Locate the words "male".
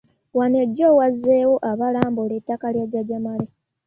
3.25-3.47